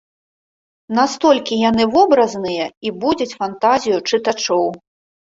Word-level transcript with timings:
Настолькі 0.99 1.59
яны 1.69 1.87
вобразныя 1.97 2.65
і 2.87 2.95
будзяць 3.07 3.31
фантазію 3.39 3.97
чытачоў. 4.09 4.65